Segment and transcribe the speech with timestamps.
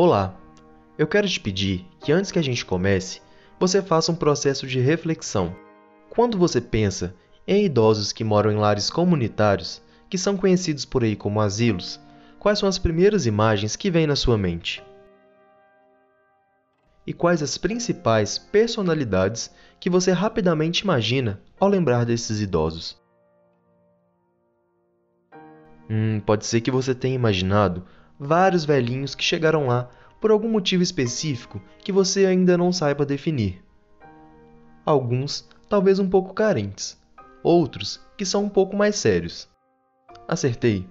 [0.00, 0.32] Olá!
[0.96, 3.20] Eu quero te pedir que antes que a gente comece,
[3.58, 5.56] você faça um processo de reflexão.
[6.08, 11.16] Quando você pensa em idosos que moram em lares comunitários, que são conhecidos por aí
[11.16, 11.98] como asilos,
[12.38, 14.84] quais são as primeiras imagens que vêm na sua mente?
[17.04, 22.96] E quais as principais personalidades que você rapidamente imagina ao lembrar desses idosos?
[25.90, 27.84] Hum, pode ser que você tenha imaginado
[28.18, 29.88] vários velhinhos que chegaram lá
[30.20, 33.62] por algum motivo específico que você ainda não saiba definir.
[34.84, 36.98] Alguns talvez um pouco carentes,
[37.42, 39.48] outros que são um pouco mais sérios.
[40.26, 40.88] Acertei.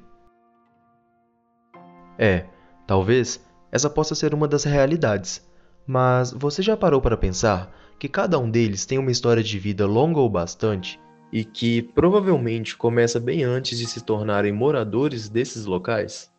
[2.17, 2.45] É,
[2.85, 5.45] talvez essa possa ser uma das realidades,
[5.85, 9.85] mas você já parou para pensar que cada um deles tem uma história de vida
[9.85, 10.99] longa ou bastante
[11.31, 16.31] e que provavelmente começa bem antes de se tornarem moradores desses locais?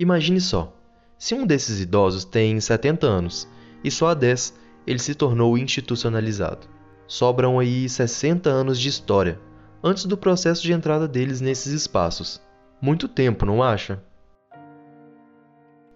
[0.00, 0.74] Imagine só,
[1.18, 3.46] se um desses idosos tem 70 anos
[3.84, 6.66] e só há 10 ele se tornou institucionalizado.
[7.06, 9.38] Sobram aí 60 anos de história
[9.84, 12.40] antes do processo de entrada deles nesses espaços.
[12.80, 14.02] Muito tempo, não acha?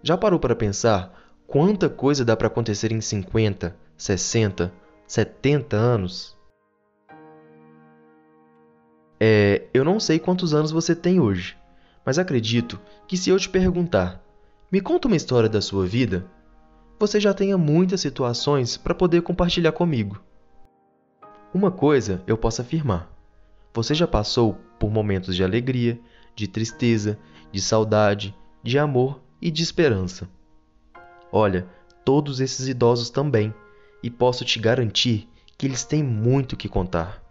[0.03, 1.11] Já parou para pensar
[1.47, 4.71] quanta coisa dá para acontecer em 50, 60,
[5.07, 6.37] 70 anos?
[9.19, 11.57] É, eu não sei quantos anos você tem hoje,
[12.05, 14.21] mas acredito que se eu te perguntar,
[14.71, 16.25] me conta uma história da sua vida,
[16.99, 20.21] você já tenha muitas situações para poder compartilhar comigo.
[21.53, 23.11] Uma coisa eu posso afirmar:
[23.73, 25.99] você já passou por momentos de alegria,
[26.35, 27.17] de tristeza,
[27.51, 30.29] de saudade, de amor e de esperança.
[31.31, 31.67] Olha,
[32.03, 33.53] todos esses idosos também,
[34.03, 37.23] e posso te garantir que eles têm muito que contar.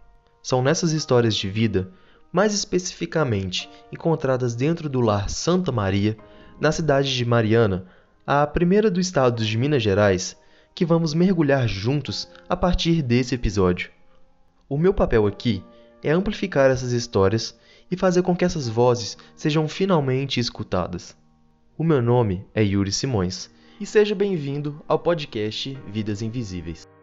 [0.43, 1.91] São nessas histórias de vida
[2.35, 6.17] mais especificamente encontradas dentro do lar Santa Maria,
[6.59, 7.85] na cidade de Mariana,
[8.27, 10.35] a primeira do estado de Minas Gerais,
[10.75, 13.89] que vamos mergulhar juntos a partir desse episódio.
[14.67, 15.63] O meu papel aqui
[16.03, 17.57] é amplificar essas histórias
[17.89, 21.15] e fazer com que essas vozes sejam finalmente escutadas.
[21.77, 23.49] O meu nome é Yuri Simões
[23.79, 26.94] e seja bem-vindo ao podcast Vidas Invisíveis.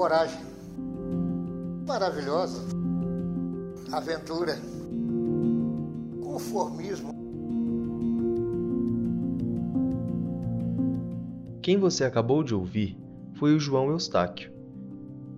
[0.00, 0.40] Coragem.
[1.86, 2.62] Maravilhosa.
[3.92, 4.56] Aventura.
[6.22, 7.12] Conformismo.
[11.60, 12.96] Quem você acabou de ouvir
[13.34, 14.50] foi o João Eustáquio.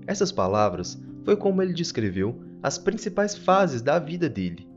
[0.06, 4.68] Essas palavras foi como ele descreveu as principais fases da vida dele.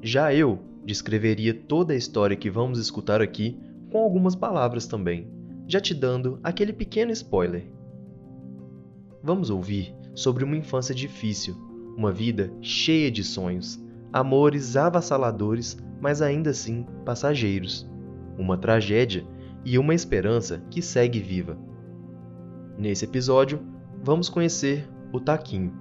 [0.00, 3.60] Já eu descreveria toda a história que vamos escutar aqui
[3.92, 5.30] com algumas palavras também,
[5.68, 7.75] já te dando aquele pequeno spoiler.
[9.26, 11.56] Vamos ouvir sobre uma infância difícil,
[11.96, 13.76] uma vida cheia de sonhos,
[14.12, 17.90] amores avassaladores, mas ainda assim passageiros,
[18.38, 19.26] uma tragédia
[19.64, 21.58] e uma esperança que segue viva.
[22.78, 23.60] Nesse episódio,
[24.00, 25.74] vamos conhecer o Taquinho.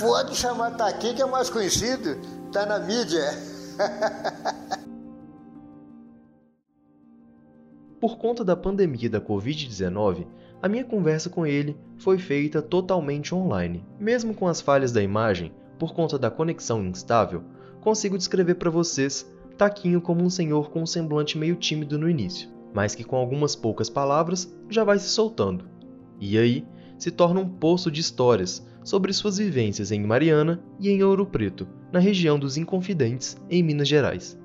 [0.00, 2.16] Pode chamar Taquinho, que é mais conhecido,
[2.50, 3.24] tá na mídia.
[8.08, 10.26] Por conta da pandemia da Covid-19,
[10.62, 13.84] a minha conversa com ele foi feita totalmente online.
[14.00, 17.42] Mesmo com as falhas da imagem, por conta da conexão instável,
[17.82, 22.48] consigo descrever para vocês Taquinho como um senhor com um semblante meio tímido no início,
[22.72, 25.66] mas que com algumas poucas palavras já vai se soltando.
[26.18, 26.66] E aí
[26.96, 31.68] se torna um poço de histórias sobre suas vivências em Mariana e em Ouro Preto,
[31.92, 34.38] na região dos Inconfidentes, em Minas Gerais.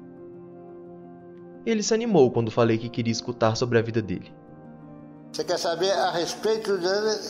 [1.65, 4.33] Ele se animou quando falei que queria escutar sobre a vida dele.
[5.31, 6.77] Você quer saber a respeito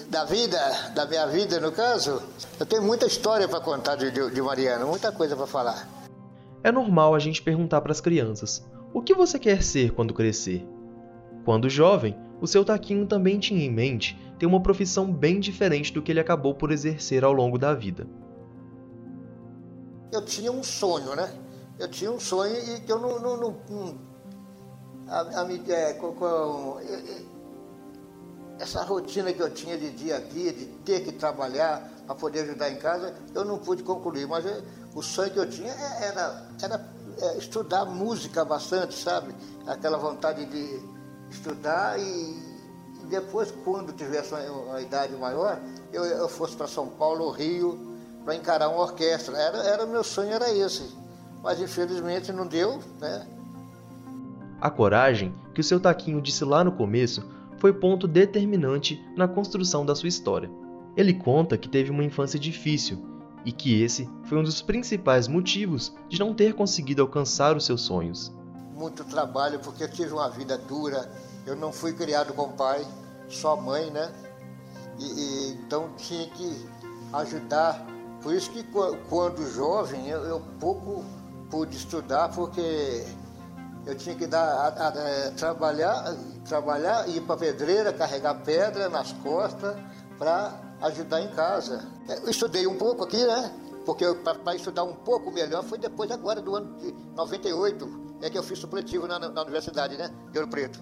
[0.09, 0.59] da, vida,
[0.94, 2.21] da minha vida no caso?
[2.59, 5.88] Eu tenho muita história para contar de, de, de Mariana, muita coisa para falar.
[6.63, 10.67] É normal a gente perguntar para as crianças: o que você quer ser quando crescer?
[11.45, 16.02] Quando jovem, o seu Taquinho também tinha em mente ter uma profissão bem diferente do
[16.02, 18.05] que ele acabou por exercer ao longo da vida.
[20.11, 21.31] Eu tinha um sonho, né?
[21.79, 24.12] Eu tinha um sonho e que eu não, não, não
[25.08, 26.79] a, a, é, com, com,
[28.59, 32.41] essa rotina que eu tinha de dia a dia, de ter que trabalhar para poder
[32.41, 34.28] ajudar em casa, eu não pude concluir.
[34.28, 34.64] Mas eu,
[34.96, 36.90] o sonho que eu tinha é, era, era
[37.20, 39.35] é, estudar música bastante, sabe?
[39.67, 40.82] Aquela vontade de
[41.29, 45.59] estudar e, e depois, quando tivesse uma, uma idade maior,
[45.91, 49.38] eu, eu fosse para São Paulo Rio para encarar uma orquestra.
[49.38, 50.96] Era, era meu sonho era esse.
[51.41, 53.28] Mas infelizmente não deu, né?
[54.63, 57.21] A coragem, que o seu Taquinho disse lá no começo,
[57.57, 60.49] foi ponto determinante na construção da sua história.
[60.95, 62.97] Ele conta que teve uma infância difícil
[63.43, 67.81] e que esse foi um dos principais motivos de não ter conseguido alcançar os seus
[67.81, 68.33] sonhos.
[68.73, 71.11] Muito trabalho, porque eu tive uma vida dura,
[71.45, 72.87] eu não fui criado com pai,
[73.27, 74.13] só mãe, né?
[74.97, 76.65] E, e então tinha que
[77.11, 77.85] ajudar.
[78.21, 78.63] Por isso que
[79.09, 81.03] quando jovem eu, eu pouco
[81.49, 83.03] pude estudar, porque
[83.85, 86.16] eu tinha que dar, a, a, é, trabalhar,
[86.47, 89.76] trabalhar, ir para pedreira, carregar pedra nas costas
[90.18, 91.85] para ajudar em casa.
[92.24, 93.52] Eu estudei um pouco aqui, né?
[93.85, 98.38] Porque para estudar um pouco melhor foi depois agora do ano de 98, é que
[98.38, 100.09] eu fiz supletivo na, na universidade, né?
[100.32, 100.80] De Ouro Preto.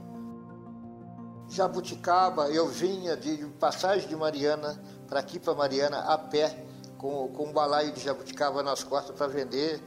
[1.50, 6.66] Jabuticaba, eu vinha de passagem de Mariana para aqui para Mariana a pé,
[6.98, 9.82] com, com um balaio de jabuticaba nas costas para vender.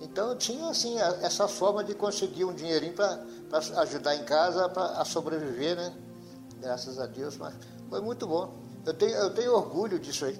[0.00, 3.18] Então eu tinha assim essa forma de conseguir um dinheirinho para
[3.82, 5.92] ajudar em casa, para sobreviver, né?
[6.60, 7.54] Graças a Deus, mas
[7.88, 8.54] foi muito bom.
[8.86, 10.38] Eu tenho, eu tenho orgulho disso aí.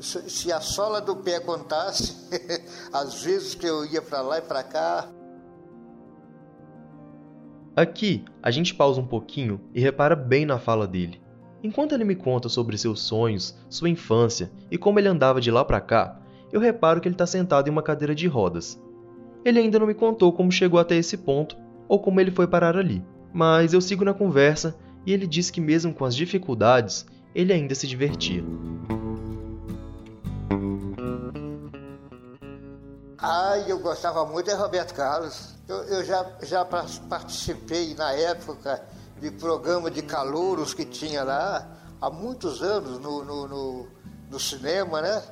[0.00, 2.16] Se a sola do pé contasse,
[2.92, 5.08] às vezes que eu ia para lá e para cá.
[7.76, 11.20] Aqui, a gente pausa um pouquinho e repara bem na fala dele.
[11.62, 15.64] Enquanto ele me conta sobre seus sonhos, sua infância e como ele andava de lá
[15.64, 16.18] para cá,
[16.52, 18.80] eu reparo que ele está sentado em uma cadeira de rodas.
[19.44, 21.56] Ele ainda não me contou como chegou até esse ponto
[21.88, 24.76] ou como ele foi parar ali, mas eu sigo na conversa
[25.06, 28.44] e ele diz que, mesmo com as dificuldades, ele ainda se divertia.
[33.18, 35.54] Ai, eu gostava muito de Roberto Carlos.
[35.68, 38.82] Eu, eu já, já participei na época
[39.20, 41.68] de programa de calouros que tinha lá,
[42.00, 43.88] há muitos anos no, no, no,
[44.30, 45.22] no cinema, né?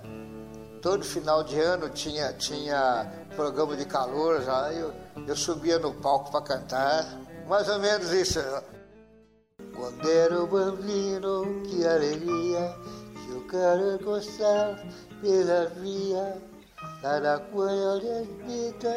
[0.81, 4.93] Todo final de ano tinha, tinha programa de calouros lá, eu,
[5.27, 7.05] eu subia no palco para cantar.
[7.49, 8.41] Mais ou menos isso.
[9.75, 12.75] Quando era bambino, que alegria,
[13.29, 14.77] jogar gostar
[15.21, 16.37] pela via,
[17.03, 18.89] cada coisa respita.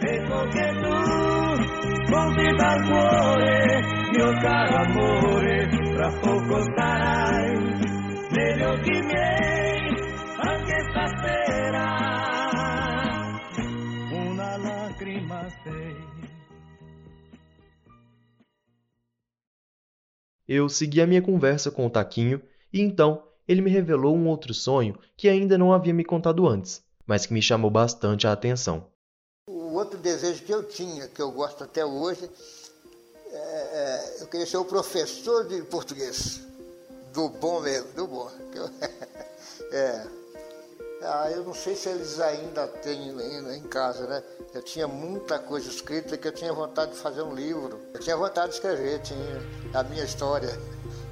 [0.00, 3.80] Ecco che tu conti dal cuore,
[4.12, 7.98] mio caro amore, tra poco starai
[8.30, 9.97] negli occhi miei,
[10.88, 11.84] anche stasera.
[14.12, 15.96] Una lacrima sei.
[20.46, 22.40] Eu segui a minha conversa com o Taquinho
[22.72, 26.82] e então ele me revelou um outro sonho que ainda não havia me contado antes,
[27.06, 28.86] mas que me chamou bastante a atenção.
[29.46, 32.30] O outro desejo que eu tinha, que eu gosto até hoje,
[33.30, 36.46] é, é, eu queria ser o professor de português.
[37.12, 38.30] Do bom mesmo, do bom.
[39.72, 40.06] é,
[41.02, 43.10] ah, eu não sei se eles ainda têm
[43.56, 44.22] em casa, né?
[44.52, 47.80] Eu tinha muita coisa escrita que eu tinha vontade de fazer um livro.
[47.94, 49.42] Eu tinha vontade de escrever, tinha
[49.74, 50.50] a minha história.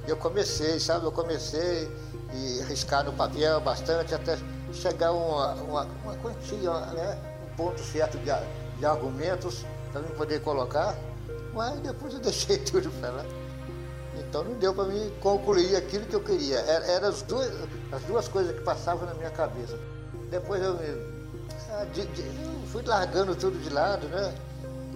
[0.05, 1.05] Eu comecei, sabe?
[1.05, 1.89] Eu comecei
[2.33, 4.37] e riscar no papel bastante até
[4.73, 7.17] chegar uma, uma, uma quantia, né?
[7.51, 8.31] Um ponto certo de,
[8.79, 10.95] de argumentos para mim poder colocar.
[11.53, 13.25] Mas depois eu deixei tudo para lá.
[14.19, 16.57] Então não deu para mim concluir aquilo que eu queria.
[16.59, 17.51] Eram era as, duas,
[17.91, 19.77] as duas coisas que passavam na minha cabeça.
[20.29, 20.77] Depois eu,
[21.69, 21.85] ah,
[22.71, 24.33] fui largando tudo de lado, né?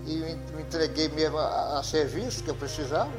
[0.05, 0.15] E
[0.55, 3.11] me entreguei mesmo a, a serviço que eu precisava.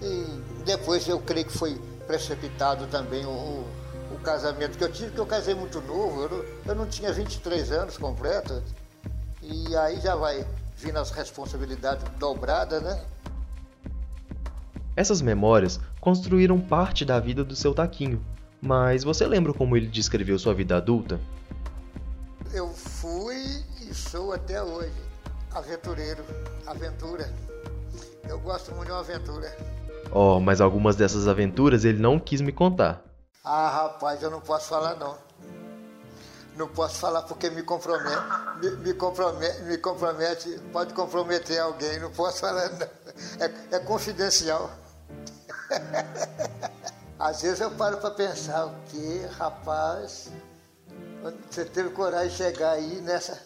[0.00, 0.24] E
[0.64, 3.66] depois eu creio que foi precipitado também o, o,
[4.12, 7.12] o casamento que eu tive, que eu casei muito novo, eu não, eu não tinha
[7.12, 8.62] 23 anos completos.
[9.42, 10.46] E aí já vai
[10.76, 13.00] vindo as responsabilidades dobradas, né?
[14.96, 18.24] Essas memórias construíram parte da vida do seu Taquinho,
[18.60, 21.20] mas você lembra como ele descreveu sua vida adulta?
[22.52, 24.92] Eu fui e sou até hoje
[25.54, 26.24] aventureiro,
[26.66, 27.32] aventura.
[28.28, 29.56] Eu gosto muito de uma aventura.
[30.10, 33.02] Oh, mas algumas dessas aventuras ele não quis me contar.
[33.44, 35.16] Ah, rapaz, eu não posso falar não.
[36.56, 38.22] Não posso falar porque me compromete,
[38.62, 42.86] me, me compromete, me compromete, pode comprometer alguém, não posso falar não.
[43.40, 44.70] É, é confidencial.
[47.18, 50.30] Às vezes eu paro para pensar, o que, rapaz,
[51.50, 53.40] você teve coragem de chegar aí nessa.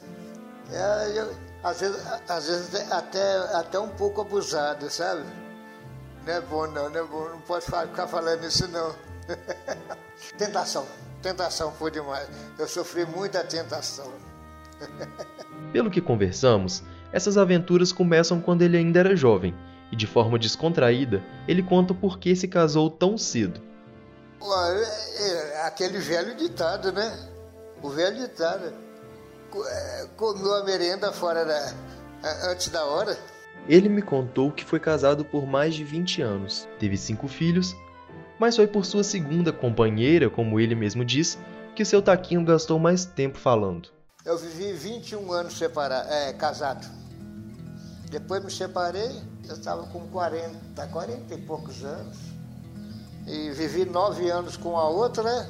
[0.73, 1.33] É, eu,
[1.63, 5.23] às vezes, às vezes até, até um pouco abusado, sabe?
[6.27, 8.95] Não é bom não, não é bom, não pode ficar falando isso não.
[10.37, 10.87] tentação,
[11.23, 12.29] tentação foi demais.
[12.59, 14.11] Eu sofri muita tentação.
[15.73, 16.83] Pelo que conversamos,
[17.13, 19.55] essas aventuras começam quando ele ainda era jovem
[19.91, 23.61] e de forma descontraída, ele conta por que se casou tão cedo.
[24.41, 27.29] É, é aquele velho ditado, né?
[27.83, 28.73] O velho ditado.
[29.67, 31.75] é, comeu a merenda fora da,
[32.51, 33.19] antes da hora.
[33.69, 37.77] Ele me contou que foi casado por mais de 20 anos, teve cinco filhos,
[38.39, 41.39] mas foi por sua segunda companheira, como ele mesmo diz,
[41.75, 43.91] que seu taquinho gastou mais tempo falando.
[44.25, 46.87] Eu vivi 21 anos separado, é, casado.
[48.11, 49.11] Depois me separei,
[49.49, 52.17] eu estava com 40, 40 e poucos anos.
[53.27, 55.49] E vivi nove anos com a outra?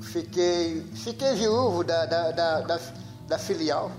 [0.00, 2.80] Fiquei, fiquei viúvo da, da, da, da,
[3.28, 3.90] da filial.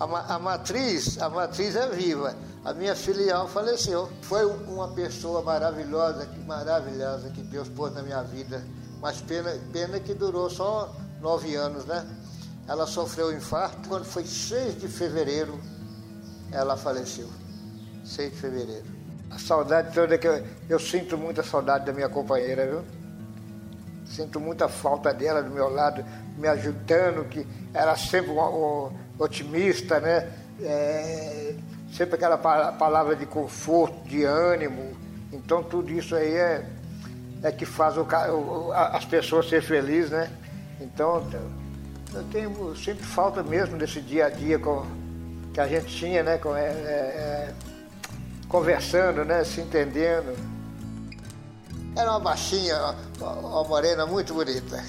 [0.00, 2.34] A, a, matriz, a matriz é viva.
[2.64, 4.10] A minha filial faleceu.
[4.22, 8.64] Foi uma pessoa maravilhosa, maravilhosa que Deus pôs na minha vida.
[9.00, 12.06] Mas pena, pena que durou só nove anos, né?
[12.66, 13.88] Ela sofreu um infarto.
[13.88, 15.58] Quando foi 6 de fevereiro,
[16.54, 17.28] ela faleceu.
[18.04, 18.84] 6 de fevereiro.
[19.30, 22.82] A saudade toda que eu, eu sinto muita saudade da minha companheira, viu?
[24.06, 26.04] Sinto muita falta dela do meu lado,
[26.38, 30.30] me ajudando, que era sempre uma, uma otimista, né?
[30.60, 31.54] É,
[31.92, 34.96] sempre aquela palavra de conforto, de ânimo.
[35.32, 36.68] Então tudo isso aí é,
[37.42, 40.30] é que faz o, o, as pessoas ser felizes, né?
[40.80, 41.26] Então
[42.14, 44.86] eu tenho sempre falta mesmo desse dia a dia com,
[45.54, 46.36] que a gente tinha, né?
[46.36, 47.54] Com, é, é, é
[48.48, 49.42] conversando, né?
[49.44, 50.36] Se entendendo.
[51.96, 54.84] Era uma baixinha, uma morena muito bonita.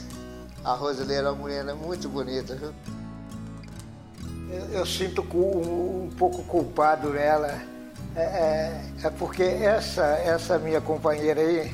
[0.64, 2.74] A Roseli era uma morena muito bonita, viu?
[4.50, 7.62] eu, eu sinto um, um, pouco culpado nela.
[8.16, 11.74] É, é, é, porque essa, essa minha companheira aí,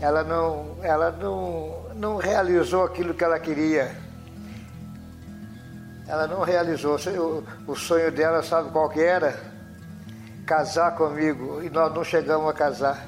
[0.00, 3.96] ela não, ela não, não realizou aquilo que ela queria.
[6.08, 6.96] Ela não realizou.
[7.66, 9.38] O, sonho dela, sabe qual que era?
[10.46, 11.62] Casar comigo.
[11.62, 13.06] E nós não chegamos a casar.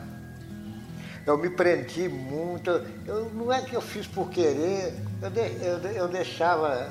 [1.27, 2.71] Eu me prendi muito.
[3.07, 6.89] Eu, não é que eu fiz por querer, eu, de, eu, eu deixava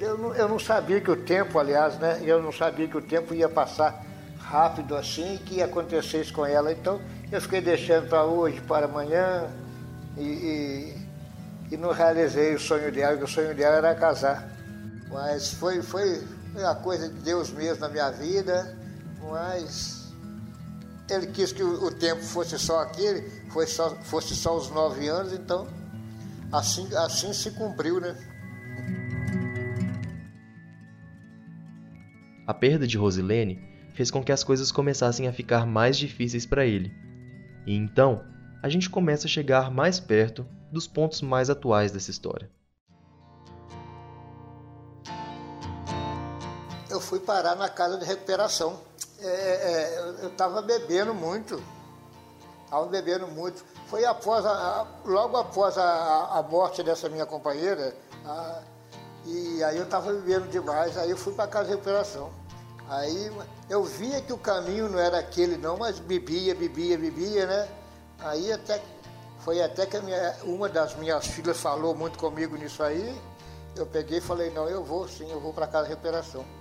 [0.00, 2.20] eu não, eu não sabia que o tempo, aliás, né?
[2.22, 4.04] Eu não sabia que o tempo ia passar
[4.38, 6.72] rápido assim, que ia acontecer isso com ela.
[6.72, 9.48] Então eu fiquei deixando para hoje, para amanhã
[10.16, 14.48] e, e, e, não realizei o sonho dela, que o sonho dela era casar.
[15.10, 16.22] Mas foi, foi,
[16.64, 18.76] a coisa de Deus mesmo na minha vida,
[19.28, 20.12] mas
[21.10, 25.08] ele quis que o, o tempo fosse só aquele, foi só, fosse só os nove
[25.08, 25.66] anos, então
[26.52, 28.16] assim, assim se cumpriu, né?
[32.46, 33.60] A perda de Rosilene
[33.94, 36.92] fez com que as coisas começassem a ficar mais difíceis para ele.
[37.66, 38.24] E então,
[38.62, 42.50] a gente começa a chegar mais perto dos pontos mais atuais dessa história.
[47.10, 48.78] Fui parar na casa de recuperação.
[49.18, 51.60] É, é, eu estava bebendo muito.
[52.64, 53.64] Estava bebendo muito.
[53.88, 58.62] Foi após a, logo após a, a, morte dessa minha companheira, a,
[59.26, 62.30] e aí eu estava bebendo demais, aí eu fui para casa de recuperação.
[62.88, 63.32] Aí
[63.68, 67.68] eu via que o caminho não era aquele não, mas bebia, bebia, bebia, né?
[68.20, 68.80] Aí até
[69.40, 73.20] foi até que minha, uma das minhas filhas falou muito comigo nisso aí.
[73.74, 76.59] Eu peguei e falei, não, eu vou sim, eu vou para casa de recuperação.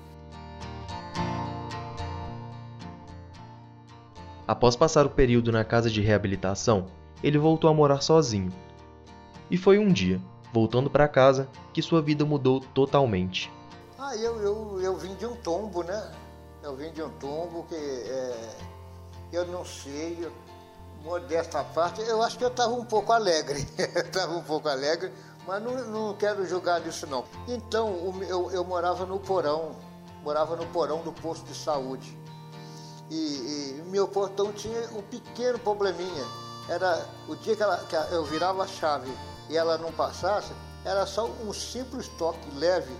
[4.50, 6.88] Após passar o período na casa de reabilitação,
[7.22, 8.52] ele voltou a morar sozinho.
[9.48, 10.20] E foi um dia,
[10.52, 13.54] voltando para casa, que sua vida mudou totalmente.
[14.00, 16.12] Ah, eu, eu, eu vim de um tombo, né?
[16.64, 18.56] Eu vim de um tombo que é,
[19.34, 20.28] eu não sei,
[21.04, 23.60] modesta parte, eu acho que eu estava um pouco alegre.
[23.78, 25.12] estava um pouco alegre,
[25.46, 27.24] mas não, não quero julgar disso não.
[27.48, 29.76] Então, eu, eu morava no porão,
[30.24, 32.18] morava no porão do posto de saúde.
[33.10, 36.26] E, e meu portão tinha um pequeno probleminha.
[36.68, 39.12] Era o dia que, ela, que eu virava a chave
[39.50, 40.54] e ela não passasse,
[40.86, 42.94] era só um simples toque leve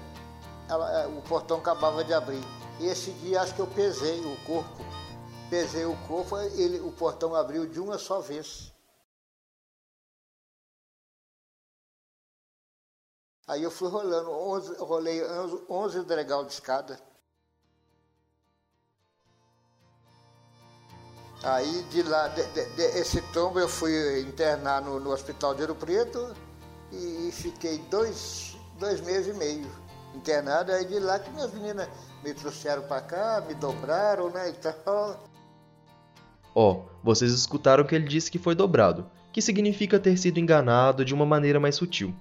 [0.70, 2.44] ela, é, o portão acabava de abrir.
[2.80, 4.84] E esse dia acho que eu pesei o corpo.
[5.50, 8.72] Pesei o corpo, o portão abriu de uma só vez.
[13.48, 15.22] Aí eu fui rolando, 11, rolei
[15.68, 17.02] 11 degrau de escada.
[21.44, 25.62] Aí de lá, de, de, de, esse tombo eu fui internar no, no Hospital de
[25.62, 26.34] Ouro Preto
[26.92, 29.68] e, e fiquei dois, dois meses e meio
[30.14, 31.88] internado, aí de lá que minhas meninas
[32.24, 35.24] me trouxeram para cá, me dobraram, né, e tal.
[36.54, 41.06] Ó, oh, vocês escutaram que ele disse que foi dobrado, que significa ter sido enganado
[41.06, 42.14] de uma maneira mais sutil.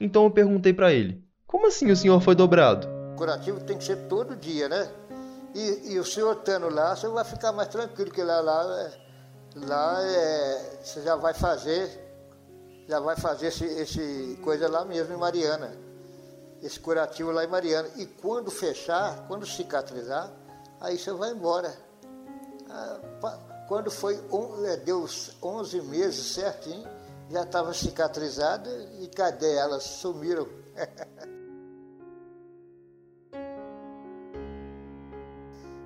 [0.00, 2.88] Então eu perguntei para ele, como assim o senhor foi dobrado?
[3.12, 4.88] O curativo tem que ser todo dia, né?
[5.54, 8.92] E, e o senhor estando lá, você vai ficar mais tranquilo, que lá, lá, é,
[9.56, 11.88] lá é, você já vai fazer,
[12.86, 15.72] já vai fazer esse, esse coisa lá mesmo em Mariana.
[16.62, 17.88] esse curativo lá em Mariana.
[17.96, 20.30] E quando fechar, quando cicatrizar,
[20.80, 21.74] aí você vai embora.
[22.70, 23.00] Ah,
[23.68, 24.18] quando foi,
[24.64, 25.06] é, deu
[25.42, 26.88] 11 meses certinho,
[27.30, 29.82] já estava cicatrizada e cadê elas?
[29.82, 30.48] Sumiram.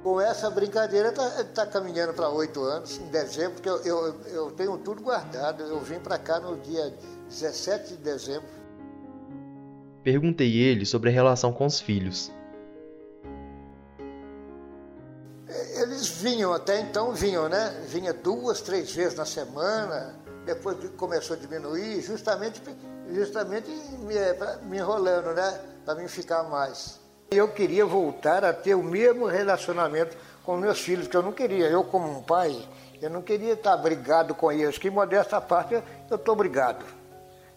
[0.02, 4.50] Com essa brincadeira está tá caminhando para oito anos, em dezembro, porque eu, eu, eu
[4.50, 5.62] tenho tudo guardado.
[5.62, 6.92] Eu vim para cá no dia
[7.28, 8.48] 17 de dezembro.
[10.02, 12.32] Perguntei ele sobre a relação com os filhos.
[15.80, 17.70] Eles vinham, até então vinham, né?
[17.86, 22.60] Vinha duas, três vezes na semana, depois começou a diminuir, justamente,
[23.12, 25.60] justamente me, me enrolando, né?
[25.84, 27.01] Para mim ficar mais.
[27.32, 31.66] Eu queria voltar a ter o mesmo relacionamento com meus filhos, que eu não queria.
[31.66, 32.54] Eu, como um pai,
[33.00, 36.84] eu não queria estar brigado com eles, que modesta parte eu estou brigado.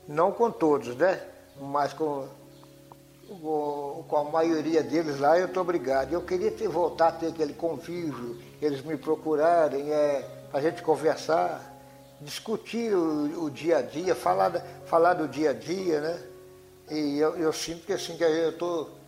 [0.07, 1.21] Não com todos, né?
[1.59, 2.27] Mas com,
[3.27, 6.13] com, a maioria deles lá eu estou brigado.
[6.13, 11.61] Eu queria ter, voltar a ter aquele convívio, eles me procurarem, é, a gente conversar,
[12.21, 14.51] discutir o, o, dia a dia, falar,
[14.85, 16.23] falar do dia a dia, né?
[16.89, 19.04] E eu, eu sinto que assim, que eu estou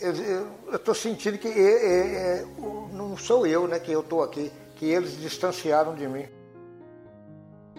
[0.00, 2.46] eu estou sentindo que é, é, é,
[2.92, 6.26] não sou eu né, que eu estou aqui, que eles distanciaram de mim.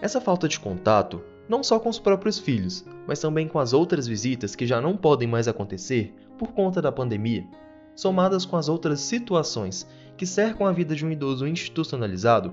[0.00, 4.06] Essa falta de contato, não só com os próprios filhos, mas também com as outras
[4.06, 7.46] visitas que já não podem mais acontecer por conta da pandemia,
[7.94, 9.86] somadas com as outras situações
[10.16, 12.52] que cercam a vida de um idoso institucionalizado,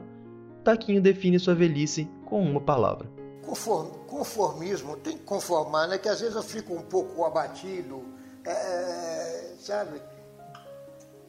[0.64, 3.10] Taquinho define sua velhice com uma palavra.
[3.42, 5.98] Conform, conformismo, tem que conformar, né?
[5.98, 8.04] Que às vezes eu fico um pouco abatido,
[8.46, 9.17] é,
[9.68, 10.02] sabe?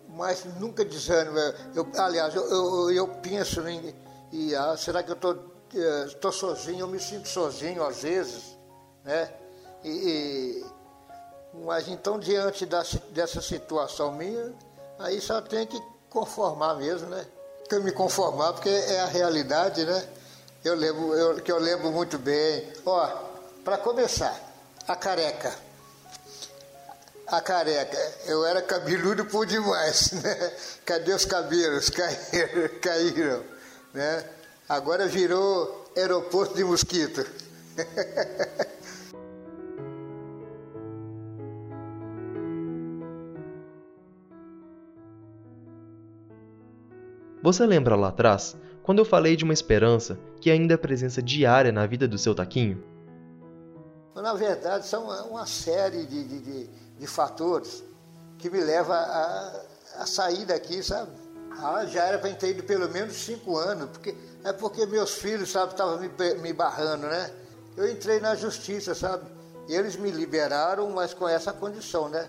[0.08, 1.38] Mas nunca desânimo.
[1.74, 3.94] Eu, aliás, eu, eu, eu penso em,
[4.32, 6.80] em ah, será que eu estou sozinho?
[6.80, 8.56] Eu me sinto sozinho às vezes,
[9.04, 9.30] né?
[9.84, 10.66] E, e,
[11.64, 14.54] mas então, diante da, dessa situação minha,
[14.98, 17.26] aí só tem que conformar mesmo, né?
[17.68, 20.08] Que eu me conformar, porque é a realidade, né?
[20.64, 22.72] Eu lembro, eu, que eu lembro muito bem.
[22.86, 23.06] Ó,
[23.62, 24.34] para começar,
[24.86, 25.67] a careca
[27.30, 27.96] a careca.
[28.26, 30.52] Eu era cabeludo por demais, né?
[30.84, 31.90] Cadê os cabelos?
[31.90, 33.44] Caíram, caíram,
[33.92, 34.24] né?
[34.68, 37.24] Agora virou aeroporto de mosquito.
[47.40, 51.70] Você lembra lá atrás, quando eu falei de uma esperança que ainda é presença diária
[51.70, 52.82] na vida do seu taquinho?
[54.22, 57.82] Na verdade, são uma série de, de, de de fatores
[58.38, 59.62] que me leva a,
[60.02, 61.10] a sair daqui, sabe?
[61.60, 65.50] Ah, já era para ter ido pelo menos cinco anos, porque é porque meus filhos,
[65.50, 66.08] sabe, estavam me,
[66.40, 67.32] me barrando, né?
[67.76, 69.24] Eu entrei na justiça, sabe?
[69.68, 72.28] Eles me liberaram, mas com essa condição, né?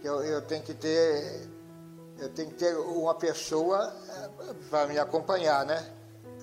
[0.00, 1.48] Que eu, eu tenho que ter
[2.18, 5.86] eu tenho que ter uma pessoa eh, para me acompanhar, né?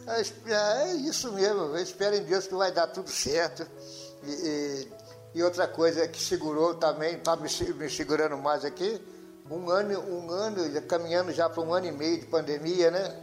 [0.05, 3.65] É, é isso mesmo, eu espero em Deus que vai dar tudo certo.
[4.25, 4.87] E,
[5.35, 9.01] e outra coisa que segurou também, está me, me, segurando mais aqui,
[9.49, 13.15] um ano, um ano, caminhando já para um ano e meio de pandemia, né?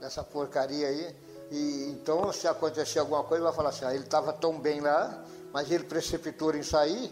[0.00, 1.16] Dessa porcaria aí.
[1.50, 5.24] E então, se acontecer alguma coisa, vai falar assim, ah, ele estava tão bem lá,
[5.52, 7.10] mas ele precipitou em sair,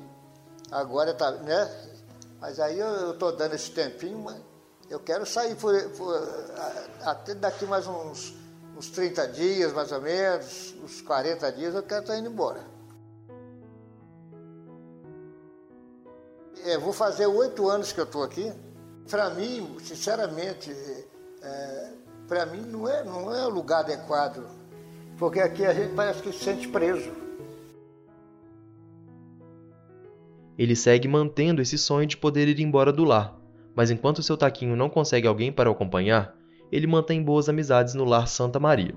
[0.70, 1.90] agora está, né?
[2.38, 4.36] Mas aí eu estou dando esse tempinho, mas
[4.90, 6.14] eu quero sair por, por,
[7.00, 8.34] até daqui mais uns,
[8.76, 12.75] uns 30 dias, mais ou menos, uns 40 dias, eu quero estar tá indo embora.
[16.66, 18.52] É, vou fazer oito anos que eu estou aqui.
[19.08, 20.70] Para mim, sinceramente,
[21.42, 21.90] é,
[22.26, 24.44] para mim não é, não é o lugar adequado,
[25.16, 27.10] porque aqui a gente parece que se sente preso.
[30.58, 33.38] Ele segue mantendo esse sonho de poder ir embora do lar,
[33.74, 36.34] mas enquanto seu taquinho não consegue alguém para o acompanhar,
[36.72, 38.94] ele mantém boas amizades no lar Santa Maria.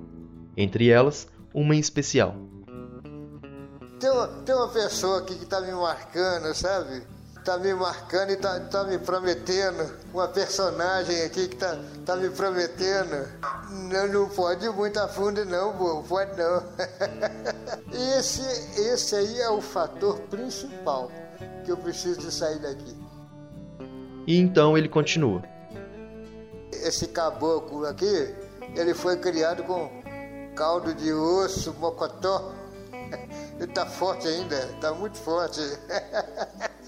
[0.57, 2.35] Entre elas, uma em especial.
[3.99, 7.18] Tem uma, tem uma pessoa aqui que está me marcando, sabe?
[7.49, 9.91] Tá me marcando e tá, tá me prometendo.
[10.13, 13.27] Uma personagem aqui que tá, tá me prometendo.
[13.89, 16.63] Não, não pode ir muito a fundo não, pô, pode não.
[18.19, 18.43] esse,
[18.79, 21.11] esse aí é o fator principal
[21.65, 22.95] que eu preciso de sair daqui.
[24.27, 25.41] E então ele continua.
[26.71, 28.35] Esse caboclo aqui,
[28.75, 29.89] ele foi criado com
[30.55, 32.53] caldo de osso, mocotó.
[33.59, 35.59] Ele tá forte ainda, tá muito forte.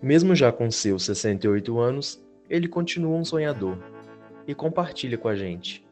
[0.00, 3.76] Mesmo já com seus 68 anos, ele continua um sonhador
[4.46, 5.86] e compartilha com a gente.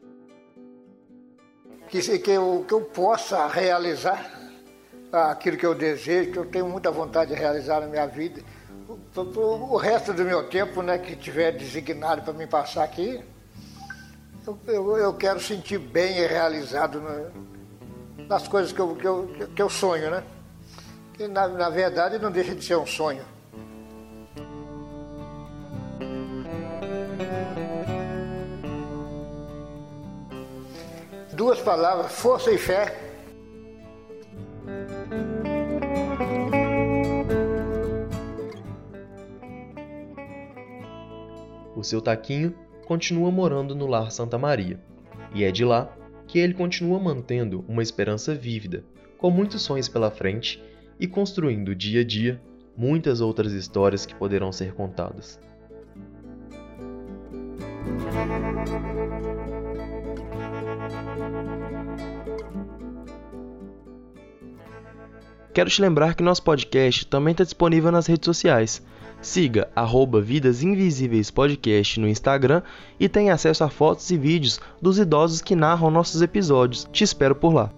[1.89, 4.37] Que, que, eu, que eu possa realizar
[5.11, 8.41] aquilo que eu desejo, que eu tenho muita vontade de realizar na minha vida.
[8.87, 13.21] O, o, o resto do meu tempo, né, que tiver designado para me passar aqui,
[14.45, 17.01] eu, eu, eu, quero sentir bem e realizado
[18.27, 20.23] nas coisas que eu, que eu, que eu sonho, né?
[21.13, 23.23] Que na, na verdade não deixa de ser um sonho.
[31.37, 32.97] Duas palavras, força e fé.
[41.75, 42.55] O seu Taquinho
[42.87, 44.79] continua morando no Lar Santa Maria,
[45.31, 45.95] e é de lá
[46.25, 48.83] que ele continua mantendo uma esperança vívida,
[49.19, 50.59] com muitos sonhos pela frente
[50.99, 52.41] e construindo dia a dia
[52.75, 55.39] muitas outras histórias que poderão ser contadas.
[65.57, 68.79] Quero te lembrar que nosso podcast também está disponível nas redes sociais.
[69.19, 72.61] Siga arroba Vidas Invisíveis Podcast no Instagram
[72.99, 76.87] e tenha acesso a fotos e vídeos dos idosos que narram nossos episódios.
[76.91, 77.71] Te espero por lá.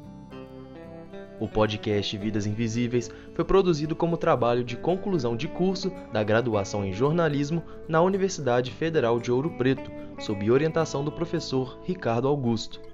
[1.39, 6.91] O podcast Vidas Invisíveis foi produzido como trabalho de conclusão de curso da graduação em
[6.91, 9.89] jornalismo na Universidade Federal de Ouro Preto,
[10.19, 12.88] sob orientação do professor Ricardo Augusto.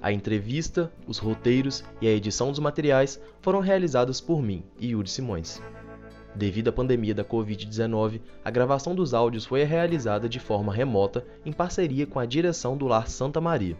[0.00, 5.08] A entrevista, os roteiros e a edição dos materiais foram realizados por mim e Yuri
[5.08, 5.60] Simões.
[6.34, 11.52] Devido à pandemia da Covid-19, a gravação dos áudios foi realizada de forma remota em
[11.52, 13.76] parceria com a direção do Lar Santa Maria.